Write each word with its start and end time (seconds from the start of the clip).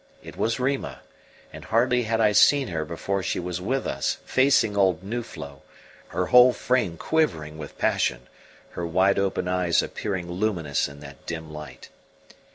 It 0.23 0.35
was 0.35 0.59
Rima, 0.59 1.01
and 1.53 1.63
hardly 1.65 2.01
had 2.05 2.19
I 2.19 2.31
seen 2.31 2.69
her 2.69 2.85
before 2.85 3.21
she 3.21 3.39
was 3.39 3.61
with 3.61 3.85
us, 3.85 4.17
facing 4.25 4.75
old 4.75 5.03
Nuflo, 5.03 5.61
her 6.07 6.25
whole 6.25 6.53
frame 6.53 6.97
quivering 6.97 7.59
with 7.59 7.77
passion, 7.77 8.21
her 8.71 8.87
wide 8.87 9.19
open 9.19 9.47
eyes 9.47 9.83
appearing 9.83 10.27
luminous 10.27 10.87
in 10.87 11.01
that 11.01 11.27
dim 11.27 11.51
light. 11.53 11.89